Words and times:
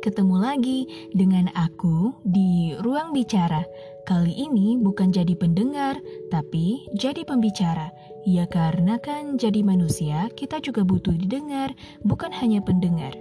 ketemu 0.00 0.36
lagi 0.40 0.80
dengan 1.12 1.48
aku 1.56 2.12
di 2.26 2.76
Ruang 2.80 3.12
Bicara. 3.16 3.64
Kali 4.06 4.32
ini 4.32 4.78
bukan 4.78 5.10
jadi 5.10 5.34
pendengar, 5.34 5.98
tapi 6.30 6.86
jadi 6.94 7.26
pembicara. 7.26 7.90
Ya 8.22 8.46
karena 8.46 8.98
kan 9.02 9.38
jadi 9.38 9.66
manusia, 9.66 10.30
kita 10.34 10.62
juga 10.62 10.86
butuh 10.86 11.14
didengar, 11.14 11.74
bukan 12.06 12.30
hanya 12.30 12.62
pendengar. 12.62 13.14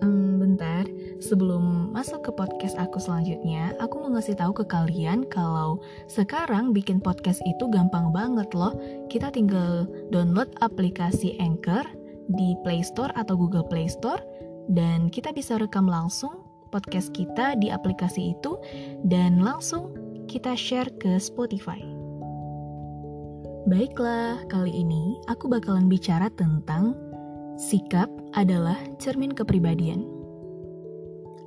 Hmm, 0.00 0.40
bentar, 0.40 0.88
sebelum 1.20 1.92
masuk 1.92 2.24
ke 2.24 2.30
podcast 2.32 2.76
aku 2.80 2.96
selanjutnya, 2.96 3.76
aku 3.80 4.00
mau 4.00 4.16
ngasih 4.16 4.36
tahu 4.36 4.56
ke 4.56 4.64
kalian 4.64 5.28
kalau 5.28 5.80
sekarang 6.08 6.72
bikin 6.72 7.04
podcast 7.04 7.44
itu 7.44 7.68
gampang 7.68 8.12
banget 8.12 8.48
loh. 8.56 8.72
Kita 9.12 9.28
tinggal 9.28 9.84
download 10.08 10.48
aplikasi 10.64 11.36
Anchor 11.36 11.84
di 12.32 12.56
Play 12.62 12.80
Store 12.80 13.12
atau 13.18 13.36
Google 13.36 13.66
Play 13.66 13.90
Store 13.90 14.22
dan 14.68 15.08
kita 15.08 15.32
bisa 15.32 15.56
rekam 15.56 15.88
langsung 15.88 16.44
podcast 16.70 17.10
kita 17.16 17.58
di 17.58 17.72
aplikasi 17.72 18.34
itu 18.34 18.60
dan 19.06 19.42
langsung 19.42 19.94
kita 20.30 20.54
share 20.54 20.90
ke 21.02 21.18
Spotify. 21.18 21.82
Baiklah, 23.68 24.46
kali 24.48 24.72
ini 24.72 25.20
aku 25.28 25.46
bakalan 25.46 25.86
bicara 25.86 26.32
tentang 26.32 26.96
sikap 27.60 28.08
adalah 28.32 28.78
cermin 28.96 29.36
kepribadian. 29.36 30.08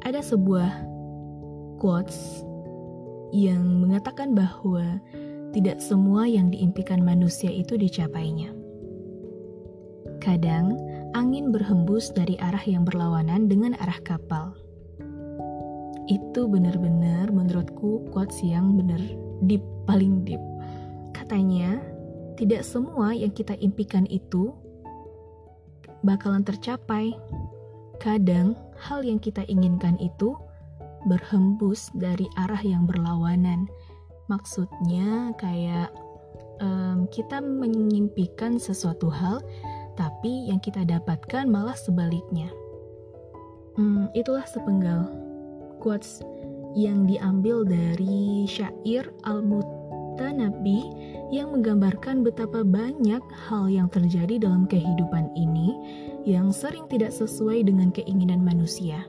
Ada 0.05 0.21
sebuah 0.21 0.71
quotes 1.81 2.45
yang 3.33 3.81
mengatakan 3.81 4.37
bahwa 4.37 5.01
tidak 5.57 5.81
semua 5.81 6.29
yang 6.29 6.53
diimpikan 6.53 7.01
manusia 7.01 7.49
itu 7.49 7.81
dicapainya. 7.81 8.62
Kadang, 10.23 10.79
angin 11.11 11.51
berhembus 11.51 12.15
dari 12.15 12.39
arah 12.39 12.63
yang 12.63 12.87
berlawanan 12.87 13.51
dengan 13.51 13.75
arah 13.75 13.99
kapal. 14.07 14.55
Itu 16.07 16.47
benar-benar 16.47 17.27
menurutku 17.27 18.07
quotes 18.07 18.39
yang 18.39 18.79
benar 18.79 19.03
deep, 19.43 19.59
paling 19.83 20.23
deep. 20.23 20.39
Katanya, 21.11 21.83
tidak 22.39 22.63
semua 22.63 23.11
yang 23.11 23.35
kita 23.35 23.59
impikan 23.59 24.07
itu 24.07 24.55
bakalan 26.07 26.47
tercapai. 26.47 27.11
Kadang, 27.99 28.55
hal 28.79 29.03
yang 29.03 29.19
kita 29.19 29.43
inginkan 29.51 29.99
itu 29.99 30.39
berhembus 31.03 31.91
dari 31.99 32.31
arah 32.39 32.63
yang 32.63 32.87
berlawanan. 32.87 33.67
Maksudnya 34.31 35.35
kayak 35.35 35.91
um, 36.63 37.11
kita 37.11 37.43
mengimpikan 37.43 38.55
sesuatu 38.55 39.11
hal, 39.11 39.43
tapi 39.93 40.49
yang 40.49 40.59
kita 40.61 40.85
dapatkan 40.85 41.45
malah 41.49 41.77
sebaliknya. 41.77 42.49
Hmm, 43.73 44.09
itulah 44.13 44.45
sepenggal 44.45 45.09
quotes 45.81 46.21
yang 46.77 47.05
diambil 47.05 47.65
dari 47.65 48.45
syair 48.49 49.09
Al-Mutanabi 49.25 50.89
yang 51.33 51.53
menggambarkan 51.53 52.21
betapa 52.21 52.61
banyak 52.61 53.21
hal 53.49 53.65
yang 53.69 53.89
terjadi 53.89 54.37
dalam 54.41 54.69
kehidupan 54.69 55.33
ini 55.33 55.73
yang 56.25 56.53
sering 56.53 56.85
tidak 56.89 57.13
sesuai 57.13 57.65
dengan 57.65 57.89
keinginan 57.89 58.41
manusia. 58.45 59.05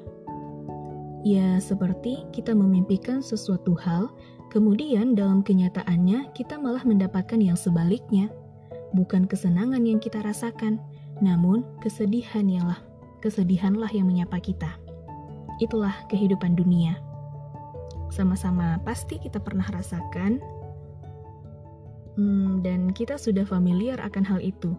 Ya, 1.24 1.56
seperti 1.56 2.28
kita 2.36 2.52
memimpikan 2.52 3.24
sesuatu 3.24 3.72
hal, 3.80 4.12
kemudian 4.52 5.16
dalam 5.16 5.40
kenyataannya 5.40 6.36
kita 6.36 6.60
malah 6.60 6.84
mendapatkan 6.84 7.40
yang 7.40 7.56
sebaliknya 7.56 8.28
bukan 8.94 9.26
kesenangan 9.26 9.82
yang 9.84 9.98
kita 9.98 10.22
rasakan, 10.22 10.78
namun 11.18 11.66
kesedihan 11.82 12.46
yalah, 12.46 12.80
kesedihanlah 13.20 13.90
yang 13.90 14.06
menyapa 14.06 14.38
kita. 14.40 14.70
Itulah 15.58 15.94
kehidupan 16.08 16.54
dunia. 16.54 16.98
Sama-sama 18.14 18.78
pasti 18.86 19.18
kita 19.18 19.42
pernah 19.42 19.66
rasakan, 19.66 20.38
hmm, 22.14 22.62
dan 22.62 22.94
kita 22.94 23.18
sudah 23.18 23.42
familiar 23.46 23.98
akan 24.00 24.24
hal 24.24 24.40
itu. 24.40 24.74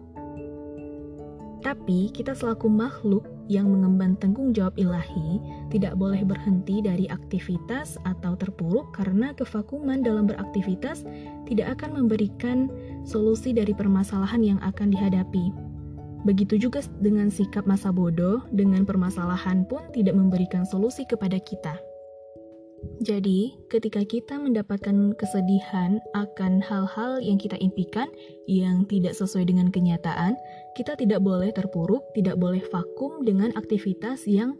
Tapi 1.64 2.14
kita 2.14 2.36
selaku 2.36 2.70
makhluk 2.70 3.26
yang 3.50 3.70
mengemban 3.70 4.14
tanggung 4.18 4.54
jawab 4.54 4.74
ilahi 4.78 5.38
tidak 5.70 5.98
boleh 5.98 6.22
berhenti 6.22 6.82
dari 6.82 7.10
aktivitas 7.10 7.98
atau 8.06 8.38
terpuruk 8.38 8.90
karena 8.94 9.34
kevakuman 9.34 10.02
dalam 10.02 10.30
beraktivitas 10.30 11.02
tidak 11.46 11.78
akan 11.78 12.02
memberikan 12.02 12.70
solusi 13.06 13.54
dari 13.54 13.72
permasalahan 13.72 14.42
yang 14.42 14.58
akan 14.60 14.90
dihadapi. 14.90 15.54
Begitu 16.26 16.58
juga 16.58 16.82
dengan 16.98 17.30
sikap 17.30 17.64
masa 17.70 17.94
bodoh, 17.94 18.42
dengan 18.50 18.82
permasalahan 18.82 19.62
pun 19.70 19.94
tidak 19.94 20.18
memberikan 20.18 20.66
solusi 20.66 21.06
kepada 21.06 21.38
kita. 21.38 21.78
Jadi, 23.00 23.56
ketika 23.72 24.02
kita 24.04 24.36
mendapatkan 24.36 25.14
kesedihan 25.16 26.02
akan 26.12 26.60
hal-hal 26.60 27.22
yang 27.22 27.38
kita 27.38 27.56
impikan 27.62 28.10
yang 28.50 28.84
tidak 28.90 29.16
sesuai 29.16 29.48
dengan 29.48 29.72
kenyataan, 29.72 30.36
kita 30.76 30.98
tidak 30.98 31.22
boleh 31.22 31.50
terpuruk, 31.54 32.04
tidak 32.12 32.36
boleh 32.36 32.60
vakum 32.68 33.24
dengan 33.24 33.54
aktivitas 33.56 34.28
yang 34.28 34.58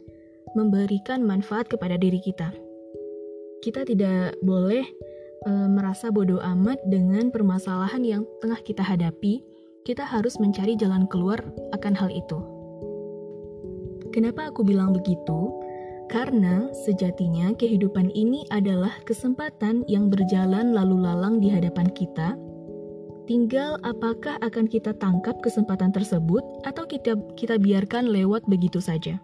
memberikan 0.56 1.22
manfaat 1.22 1.68
kepada 1.68 1.98
diri 2.00 2.22
kita. 2.22 2.50
Kita 3.60 3.84
tidak 3.84 4.38
boleh 4.40 4.86
e, 5.46 5.52
merasa 5.70 6.10
bodoh 6.10 6.42
amat 6.42 6.82
dengan 6.90 7.30
permasalahan 7.30 8.02
yang 8.02 8.22
tengah 8.42 8.58
kita 8.66 8.82
hadapi, 8.82 9.40
kita 9.86 10.02
harus 10.02 10.36
mencari 10.42 10.74
jalan 10.74 11.06
keluar 11.06 11.38
akan 11.70 11.94
hal 11.94 12.10
itu. 12.10 12.42
Kenapa 14.10 14.50
aku 14.50 14.66
bilang 14.66 14.90
begitu? 14.90 15.54
Karena 16.10 16.70
sejatinya 16.86 17.54
kehidupan 17.54 18.14
ini 18.14 18.46
adalah 18.50 18.94
kesempatan 19.06 19.82
yang 19.90 20.10
berjalan 20.10 20.74
lalu 20.74 21.02
lalang 21.02 21.42
di 21.42 21.50
hadapan 21.50 21.90
kita. 21.90 22.38
Tinggal 23.26 23.82
apakah 23.82 24.38
akan 24.38 24.70
kita 24.70 24.94
tangkap 25.02 25.42
kesempatan 25.42 25.90
tersebut 25.90 26.46
atau 26.62 26.86
kita 26.86 27.18
kita 27.34 27.58
biarkan 27.58 28.06
lewat 28.06 28.46
begitu 28.46 28.78
saja. 28.78 29.18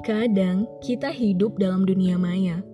Kadang 0.00 0.64
kita 0.80 1.12
hidup 1.12 1.60
dalam 1.60 1.84
dunia 1.84 2.16
maya, 2.16 2.64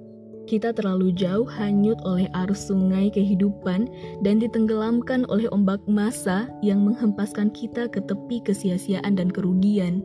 kita 0.47 0.75
terlalu 0.75 1.14
jauh 1.14 1.47
hanyut 1.47 1.98
oleh 2.03 2.26
arus 2.44 2.66
sungai 2.66 3.08
kehidupan 3.14 3.86
dan 4.26 4.42
ditenggelamkan 4.42 5.22
oleh 5.30 5.47
ombak 5.54 5.78
masa 5.86 6.50
yang 6.60 6.82
menghempaskan 6.82 7.50
kita 7.54 7.86
ke 7.86 8.03
tepi 8.03 8.42
kesia-siaan 8.42 9.14
dan 9.14 9.30
kerugian. 9.30 10.03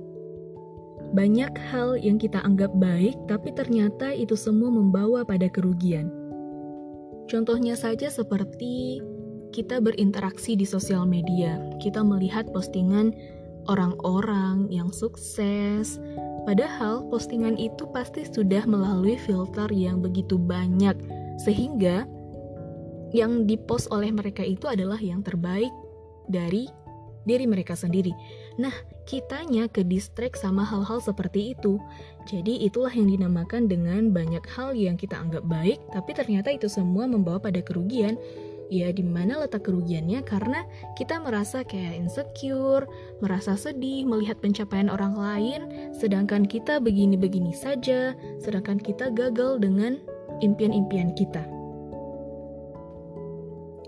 Banyak 1.15 1.55
hal 1.71 1.95
yang 1.97 2.19
kita 2.19 2.43
anggap 2.43 2.69
baik, 2.77 3.15
tapi 3.31 3.55
ternyata 3.55 4.11
itu 4.11 4.35
semua 4.35 4.67
membawa 4.67 5.23
pada 5.23 5.47
kerugian. 5.47 6.11
Contohnya 7.31 7.79
saja 7.79 8.11
seperti 8.11 8.99
kita 9.55 9.79
berinteraksi 9.79 10.59
di 10.59 10.67
sosial 10.67 11.07
media, 11.07 11.59
kita 11.79 12.03
melihat 12.03 12.51
postingan 12.51 13.15
orang-orang 13.67 14.67
yang 14.71 14.91
sukses, 14.91 15.99
Padahal 16.47 17.03
postingan 17.11 17.59
itu 17.59 17.83
pasti 17.91 18.23
sudah 18.23 18.63
melalui 18.63 19.19
filter 19.19 19.67
yang 19.75 19.99
begitu 19.99 20.39
banyak, 20.39 20.95
sehingga 21.43 22.07
yang 23.11 23.43
dipost 23.43 23.91
oleh 23.91 24.15
mereka 24.15 24.47
itu 24.47 24.63
adalah 24.71 24.95
yang 24.95 25.19
terbaik 25.19 25.71
dari 26.31 26.71
diri 27.27 27.43
mereka 27.43 27.75
sendiri. 27.75 28.15
Nah, 28.55 28.71
kitanya 29.03 29.67
ke 29.67 29.83
distract 29.83 30.39
sama 30.39 30.63
hal-hal 30.63 31.03
seperti 31.03 31.51
itu. 31.51 31.75
Jadi 32.31 32.63
itulah 32.63 32.95
yang 32.95 33.11
dinamakan 33.11 33.67
dengan 33.67 34.15
banyak 34.15 34.47
hal 34.55 34.71
yang 34.71 34.95
kita 34.95 35.19
anggap 35.19 35.43
baik, 35.43 35.83
tapi 35.91 36.15
ternyata 36.15 36.55
itu 36.55 36.71
semua 36.71 37.03
membawa 37.11 37.43
pada 37.43 37.59
kerugian 37.59 38.15
ya 38.67 38.91
di 38.91 39.03
mana 39.03 39.43
letak 39.43 39.67
kerugiannya 39.67 40.23
karena 40.23 40.67
kita 40.99 41.19
merasa 41.19 41.63
kayak 41.63 41.97
insecure, 41.97 42.87
merasa 43.23 43.55
sedih 43.55 44.03
melihat 44.07 44.39
pencapaian 44.39 44.91
orang 44.91 45.15
lain, 45.15 45.61
sedangkan 45.95 46.43
kita 46.47 46.79
begini-begini 46.79 47.51
saja, 47.55 48.15
sedangkan 48.39 48.79
kita 48.79 49.11
gagal 49.11 49.59
dengan 49.63 49.99
impian-impian 50.43 51.15
kita. 51.15 51.43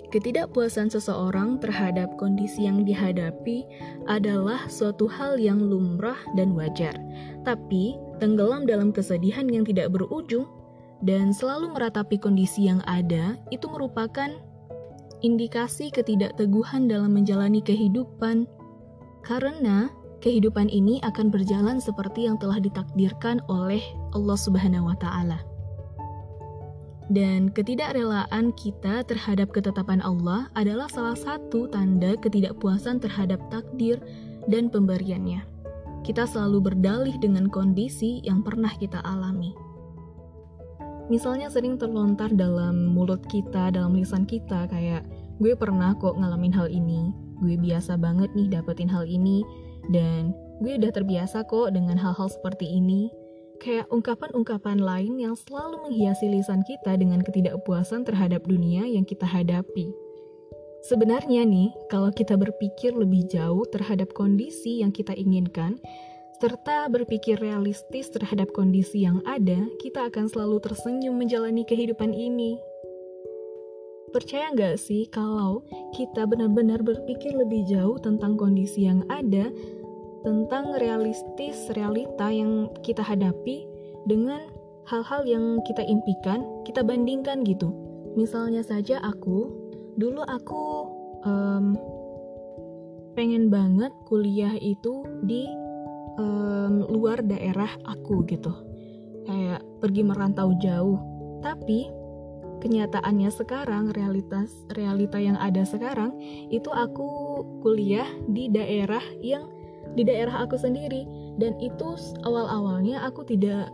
Ketidakpuasan 0.09 0.89
seseorang 0.89 1.61
terhadap 1.61 2.17
kondisi 2.17 2.65
yang 2.65 2.81
dihadapi 2.81 3.61
adalah 4.09 4.65
suatu 4.65 5.05
hal 5.05 5.37
yang 5.37 5.61
lumrah 5.61 6.17
dan 6.33 6.57
wajar, 6.57 6.97
tapi 7.45 7.93
tenggelam 8.17 8.65
dalam 8.65 8.89
kesedihan 8.89 9.45
yang 9.45 9.61
tidak 9.61 9.93
berujung 9.93 10.49
dan 11.05 11.29
selalu 11.29 11.77
meratapi 11.77 12.17
kondisi 12.17 12.65
yang 12.65 12.81
ada 12.89 13.37
itu 13.53 13.69
merupakan 13.69 14.33
indikasi 15.19 15.91
ketidakteguhan 15.91 16.87
dalam 16.87 17.15
menjalani 17.15 17.59
kehidupan, 17.59 18.47
karena 19.23 19.91
kehidupan 20.19 20.67
ini 20.67 20.99
akan 21.03 21.31
berjalan 21.31 21.79
seperti 21.79 22.27
yang 22.27 22.35
telah 22.39 22.59
ditakdirkan 22.59 23.39
oleh 23.47 23.83
Allah 24.15 24.37
Subhanahu 24.39 24.91
wa 24.91 24.97
Ta'ala. 24.99 25.39
Dan 27.09 27.49
ketidakrelaan 27.49 28.53
kita 28.53 29.01
terhadap 29.01 29.49
ketetapan 29.49 29.97
Allah 30.05 30.45
adalah 30.53 30.85
salah 30.93 31.17
satu 31.17 31.65
tanda 31.65 32.13
ketidakpuasan 32.21 33.01
terhadap 33.01 33.41
takdir 33.49 33.97
dan 34.45 34.69
pemberiannya. 34.69 35.41
kita 36.03 36.25
selalu 36.25 36.73
berdalih 36.73 37.15
dengan 37.19 37.51
kondisi 37.51 38.23
yang 38.25 38.41
pernah 38.41 38.71
kita 38.73 39.03
alami. 39.03 39.53
Misalnya 41.09 41.49
sering 41.49 41.81
terlontar 41.81 42.29
dalam 42.37 42.93
mulut 42.93 43.25
kita, 43.25 43.73
dalam 43.73 43.97
lisan 43.97 44.29
kita 44.29 44.69
kayak 44.69 45.01
gue 45.41 45.57
pernah 45.57 45.97
kok 45.97 46.13
ngalamin 46.13 46.53
hal 46.53 46.69
ini, 46.69 47.09
gue 47.41 47.57
biasa 47.57 47.97
banget 47.97 48.29
nih 48.37 48.45
dapetin 48.53 48.85
hal 48.85 49.09
ini, 49.09 49.41
dan 49.89 50.37
gue 50.61 50.77
udah 50.77 50.93
terbiasa 50.93 51.49
kok 51.49 51.73
dengan 51.73 51.97
hal-hal 51.97 52.29
seperti 52.29 52.69
ini. 52.77 53.09
Kayak 53.57 53.89
ungkapan-ungkapan 53.91 54.79
lain 54.79 55.19
yang 55.19 55.35
selalu 55.35 55.89
menghiasi 55.89 56.29
lisan 56.29 56.61
kita 56.63 56.95
dengan 56.95 57.25
ketidakpuasan 57.25 58.05
terhadap 58.05 58.45
dunia 58.45 58.85
yang 58.85 59.03
kita 59.03 59.25
hadapi. 59.25 59.91
Sebenarnya 60.85 61.43
nih, 61.43 61.75
kalau 61.91 62.07
kita 62.07 62.39
berpikir 62.39 62.95
lebih 62.95 63.27
jauh 63.27 63.67
terhadap 63.67 64.15
kondisi 64.15 64.79
yang 64.79 64.95
kita 64.95 65.11
inginkan, 65.11 65.75
serta 66.39 66.87
berpikir 66.87 67.35
realistis 67.43 68.07
terhadap 68.07 68.47
kondisi 68.55 69.03
yang 69.03 69.19
ada, 69.27 69.59
kita 69.83 70.07
akan 70.07 70.31
selalu 70.31 70.63
tersenyum 70.63 71.19
menjalani 71.19 71.67
kehidupan 71.67 72.15
ini. 72.15 72.55
Percaya 74.15 74.49
nggak 74.55 74.79
sih 74.79 75.05
kalau 75.11 75.61
kita 75.93 76.23
benar-benar 76.25 76.79
berpikir 76.81 77.35
lebih 77.35 77.67
jauh 77.67 77.99
tentang 77.99 78.39
kondisi 78.39 78.87
yang 78.87 79.03
ada, 79.11 79.51
tentang 80.23 80.79
realistis 80.79 81.69
realita 81.75 82.31
yang 82.31 82.71
kita 82.87 83.03
hadapi 83.03 83.67
dengan 84.07 84.39
hal-hal 84.87 85.27
yang 85.27 85.59
kita 85.67 85.83
impikan, 85.83 86.41
kita 86.63 86.81
bandingkan 86.81 87.43
gitu. 87.43 87.69
Misalnya 88.15 88.63
saja 88.63 89.03
aku 89.03 89.51
dulu 89.99 90.23
aku 90.23 90.87
um, 91.27 91.75
pengen 93.13 93.51
banget 93.51 93.91
kuliah 94.07 94.55
itu 94.63 95.03
di 95.27 95.58
um, 96.17 96.87
luar 96.89 97.21
daerah 97.21 97.69
aku 97.85 98.25
gitu. 98.25 98.51
Kayak 99.27 99.61
pergi 99.83 100.01
merantau 100.01 100.55
jauh. 100.57 100.99
Tapi 101.45 101.91
kenyataannya 102.59 103.31
sekarang 103.31 103.95
realitas 103.95 104.51
realita 104.75 105.15
yang 105.15 105.39
ada 105.39 105.63
sekarang 105.63 106.11
itu 106.51 106.67
aku 106.67 107.41
kuliah 107.63 108.07
di 108.27 108.51
daerah 108.51 109.03
yang 109.21 109.47
di 109.93 110.01
daerah 110.07 110.47
aku 110.47 110.57
sendiri. 110.57 111.05
Dan 111.39 111.55
itu 111.61 111.95
awal-awalnya 112.25 113.05
aku 113.05 113.23
tidak 113.23 113.71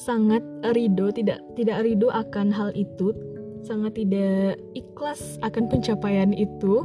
sangat 0.00 0.40
ridho 0.72 1.12
tidak 1.12 1.44
tidak 1.60 1.84
ridho 1.84 2.08
akan 2.08 2.48
hal 2.48 2.72
itu 2.72 3.12
sangat 3.60 4.00
tidak 4.00 4.56
ikhlas 4.72 5.36
akan 5.44 5.68
pencapaian 5.68 6.32
itu 6.32 6.80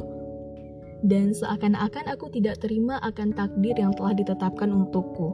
dan 1.06 1.30
seakan-akan 1.30 2.10
aku 2.10 2.26
tidak 2.34 2.58
terima 2.58 2.98
akan 3.06 3.30
takdir 3.30 3.78
yang 3.78 3.94
telah 3.94 4.12
ditetapkan 4.12 4.74
untukku. 4.74 5.30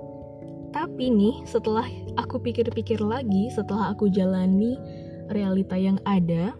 Tapi 0.72 1.12
nih, 1.12 1.44
setelah 1.44 1.84
aku 2.16 2.40
pikir-pikir 2.40 3.00
lagi, 3.00 3.52
setelah 3.52 3.92
aku 3.92 4.08
jalani 4.08 4.76
realita 5.28 5.76
yang 5.76 6.00
ada, 6.08 6.56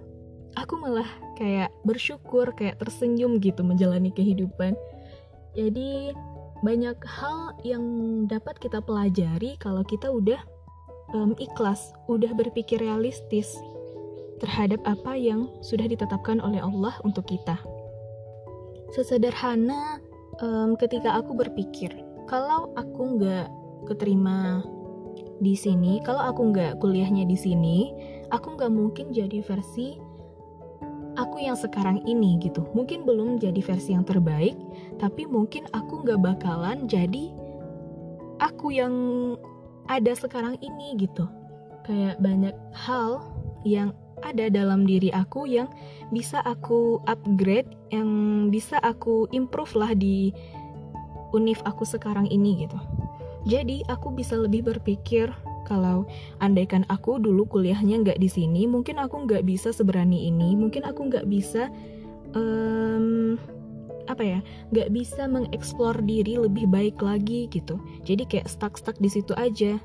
aku 0.56 0.76
malah 0.76 1.08
kayak 1.40 1.72
bersyukur, 1.84 2.52
kayak 2.52 2.76
tersenyum 2.80 3.40
gitu 3.40 3.64
menjalani 3.64 4.12
kehidupan. 4.12 4.76
Jadi, 5.56 6.12
banyak 6.60 6.96
hal 7.04 7.56
yang 7.64 7.84
dapat 8.28 8.60
kita 8.60 8.84
pelajari 8.84 9.56
kalau 9.56 9.80
kita 9.84 10.12
udah 10.12 10.40
um, 11.16 11.32
ikhlas, 11.40 11.92
udah 12.08 12.32
berpikir 12.36 12.80
realistis, 12.80 13.48
terhadap 14.44 14.80
apa 14.84 15.16
yang 15.16 15.48
sudah 15.64 15.88
ditetapkan 15.88 16.36
oleh 16.42 16.60
Allah 16.60 16.96
untuk 17.04 17.28
kita. 17.28 17.56
Sesederhana 18.92 19.98
um, 20.44 20.76
ketika 20.76 21.16
aku 21.16 21.32
berpikir, 21.32 21.92
kalau 22.28 22.70
aku 22.76 23.16
nggak 23.16 23.48
keterima 23.88 24.60
di 25.42 25.56
sini, 25.56 25.98
kalau 26.04 26.20
aku 26.22 26.52
nggak 26.52 26.78
kuliahnya 26.78 27.24
di 27.24 27.34
sini, 27.34 27.90
aku 28.28 28.54
nggak 28.54 28.72
mungkin 28.72 29.10
jadi 29.10 29.40
versi 29.42 29.96
aku 31.16 31.44
yang 31.44 31.56
sekarang 31.56 32.00
ini 32.08 32.40
gitu. 32.40 32.64
Mungkin 32.72 33.04
belum 33.04 33.40
jadi 33.40 33.60
versi 33.60 33.96
yang 33.96 34.04
terbaik, 34.04 34.56
tapi 35.00 35.24
mungkin 35.28 35.68
aku 35.72 36.04
nggak 36.04 36.20
bakalan 36.20 36.84
jadi 36.88 37.32
aku 38.40 38.72
yang 38.72 38.94
ada 39.88 40.12
sekarang 40.12 40.56
ini 40.60 40.96
gitu. 41.00 41.26
Kayak 41.82 42.20
banyak 42.22 42.54
hal 42.76 43.24
yang 43.66 43.90
ada 44.22 44.48
dalam 44.48 44.86
diri 44.86 45.10
aku 45.14 45.46
yang 45.46 45.69
bisa 46.10 46.40
aku 46.46 47.02
upgrade, 47.06 47.69
yang 47.90 48.08
bisa 48.48 48.78
aku 48.82 49.26
improve 49.30 49.74
lah 49.76 49.92
di 49.94 50.30
univ 51.32 51.58
aku 51.64 51.82
sekarang 51.82 52.28
ini 52.28 52.66
gitu. 52.66 52.78
Jadi 53.42 53.82
aku 53.90 54.14
bisa 54.14 54.38
lebih 54.38 54.70
berpikir 54.70 55.32
kalau 55.66 56.06
andaikan 56.38 56.86
aku 56.90 57.19
dulu 57.19 57.46
kuliahnya 57.48 58.02
nggak 58.02 58.19
di 58.22 58.28
sini, 58.30 58.66
mungkin 58.70 59.02
aku 59.02 59.26
nggak 59.26 59.42
bisa 59.46 59.74
seberani 59.74 60.30
ini, 60.30 60.54
mungkin 60.54 60.86
aku 60.86 61.10
nggak 61.10 61.26
bisa 61.26 61.72
um, 62.38 63.34
apa 64.10 64.22
ya, 64.22 64.38
nggak 64.74 64.90
bisa 64.94 65.26
mengeksplor 65.26 65.98
diri 66.06 66.38
lebih 66.38 66.70
baik 66.70 66.98
lagi 67.02 67.50
gitu. 67.50 67.78
Jadi 68.06 68.26
kayak 68.26 68.50
stuck-stuck 68.50 68.98
di 68.98 69.10
situ 69.10 69.34
aja. 69.34 69.78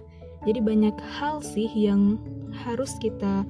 Jadi 0.45 0.60
banyak 0.62 0.94
hal 1.18 1.42
sih 1.42 1.69
yang 1.74 2.22
harus 2.54 2.94
kita 3.01 3.42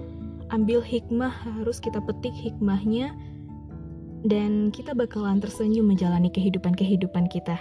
ambil 0.51 0.79
hikmah, 0.83 1.31
harus 1.31 1.79
kita 1.79 1.99
petik 2.03 2.33
hikmahnya, 2.33 3.11
dan 4.27 4.73
kita 4.73 4.91
bakalan 4.97 5.39
tersenyum 5.39 5.87
menjalani 5.87 6.31
kehidupan-kehidupan 6.33 7.29
kita. 7.29 7.59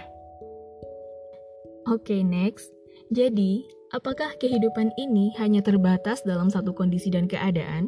Oke, 1.87 2.19
okay, 2.19 2.21
next. 2.23 2.73
Jadi, 3.13 3.63
apakah 3.95 4.35
kehidupan 4.43 4.91
ini 4.99 5.31
hanya 5.39 5.63
terbatas 5.63 6.19
dalam 6.27 6.51
satu 6.51 6.75
kondisi 6.75 7.07
dan 7.07 7.31
keadaan? 7.31 7.87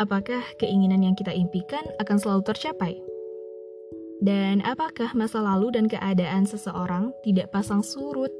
Apakah 0.00 0.40
keinginan 0.56 1.04
yang 1.04 1.14
kita 1.14 1.30
impikan 1.30 1.84
akan 2.00 2.16
selalu 2.16 2.42
tercapai? 2.48 2.94
Dan 4.24 4.64
apakah 4.64 5.12
masa 5.12 5.44
lalu 5.44 5.76
dan 5.76 5.84
keadaan 5.84 6.48
seseorang 6.48 7.12
tidak 7.20 7.52
pasang 7.52 7.84
surut? 7.84 8.32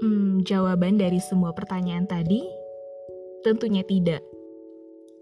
Hmm, 0.00 0.40
jawaban 0.40 0.96
dari 0.96 1.20
semua 1.20 1.52
pertanyaan 1.52 2.08
tadi 2.08 2.40
tentunya 3.44 3.84
tidak. 3.84 4.24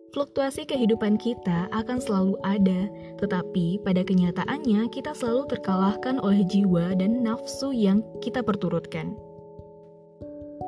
Fluktuasi 0.08 0.64
kehidupan 0.64 1.20
kita 1.20 1.68
akan 1.68 2.00
selalu 2.00 2.40
ada, 2.40 2.88
tetapi 3.20 3.84
pada 3.84 4.00
kenyataannya 4.00 4.88
kita 4.88 5.12
selalu 5.12 5.44
terkalahkan 5.52 6.16
oleh 6.24 6.48
jiwa 6.48 6.96
dan 6.96 7.20
nafsu 7.20 7.76
yang 7.76 8.00
kita 8.24 8.40
perturutkan. 8.40 9.12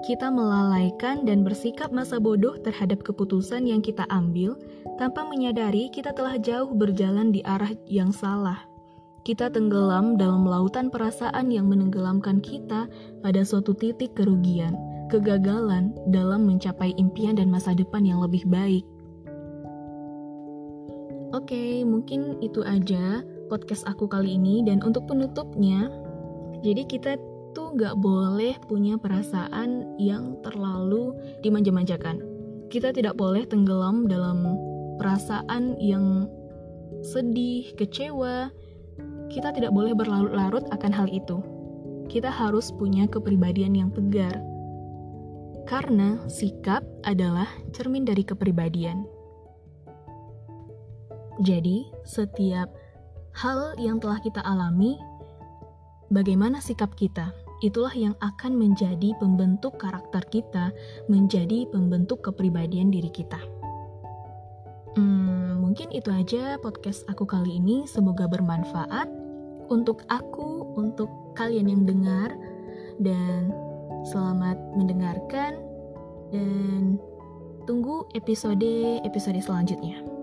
Kita 0.05 0.29
melalaikan 0.29 1.25
dan 1.25 1.41
bersikap 1.41 1.88
masa 1.88 2.21
bodoh 2.21 2.57
terhadap 2.61 3.00
keputusan 3.00 3.64
yang 3.64 3.81
kita 3.81 4.05
ambil 4.12 4.61
tanpa 5.00 5.25
menyadari 5.25 5.88
kita 5.88 6.12
telah 6.12 6.37
jauh 6.37 6.73
berjalan 6.76 7.33
di 7.33 7.41
arah 7.45 7.73
yang 7.88 8.12
salah. 8.12 8.61
Kita 9.25 9.49
tenggelam 9.53 10.21
dalam 10.21 10.45
lautan 10.49 10.93
perasaan 10.93 11.49
yang 11.53 11.69
menenggelamkan 11.69 12.41
kita 12.45 12.88
pada 13.25 13.41
suatu 13.45 13.73
titik 13.73 14.17
kerugian, 14.17 14.76
kegagalan 15.12 15.97
dalam 16.09 16.45
mencapai 16.49 16.93
impian 17.00 17.37
dan 17.37 17.53
masa 17.53 17.73
depan 17.76 18.05
yang 18.05 18.21
lebih 18.25 18.45
baik. 18.49 18.85
Oke, 21.31 21.87
mungkin 21.87 22.43
itu 22.43 22.67
aja 22.67 23.23
podcast 23.47 23.87
aku 23.87 24.11
kali 24.11 24.35
ini. 24.35 24.67
Dan 24.67 24.83
untuk 24.83 25.07
penutupnya, 25.07 25.87
jadi 26.63 26.83
kita 26.87 27.19
tuh 27.55 27.75
nggak 27.75 27.99
boleh 27.99 28.59
punya 28.67 28.99
perasaan 28.99 29.95
yang 29.99 30.39
terlalu 30.43 31.15
dimanja-manjakan. 31.43 32.23
Kita 32.71 32.95
tidak 32.95 33.19
boleh 33.19 33.47
tenggelam 33.47 34.07
dalam 34.07 34.59
perasaan 34.99 35.79
yang 35.83 36.27
sedih, 37.03 37.75
kecewa. 37.75 38.51
Kita 39.31 39.55
tidak 39.55 39.71
boleh 39.75 39.95
berlarut-larut 39.95 40.67
akan 40.75 40.93
hal 40.95 41.07
itu. 41.11 41.39
Kita 42.11 42.31
harus 42.31 42.75
punya 42.75 43.07
kepribadian 43.07 43.75
yang 43.79 43.91
tegar. 43.95 44.35
Karena 45.67 46.19
sikap 46.27 46.83
adalah 47.07 47.47
cermin 47.71 48.03
dari 48.03 48.27
kepribadian. 48.27 49.07
Jadi, 51.40 51.88
setiap 52.04 52.68
hal 53.32 53.73
yang 53.80 53.97
telah 53.97 54.20
kita 54.20 54.44
alami, 54.44 55.00
bagaimana 56.12 56.61
sikap 56.61 56.92
kita, 57.00 57.32
itulah 57.64 57.97
yang 57.97 58.12
akan 58.20 58.61
menjadi 58.61 59.16
pembentuk 59.16 59.80
karakter 59.80 60.20
kita, 60.28 60.68
menjadi 61.09 61.64
pembentuk 61.73 62.20
kepribadian 62.20 62.92
diri 62.92 63.09
kita. 63.09 63.40
Hmm, 65.00 65.64
mungkin 65.64 65.88
itu 65.97 66.12
aja 66.12 66.61
podcast 66.61 67.09
aku 67.09 67.25
kali 67.25 67.56
ini. 67.56 67.88
Semoga 67.88 68.28
bermanfaat 68.28 69.09
untuk 69.73 70.04
aku, 70.12 70.76
untuk 70.76 71.09
kalian 71.40 71.73
yang 71.73 71.82
dengar, 71.88 72.37
dan 73.00 73.49
selamat 74.12 74.61
mendengarkan. 74.76 75.56
Dan 76.37 77.00
tunggu 77.64 78.04
episode-episode 78.12 79.40
selanjutnya. 79.40 80.20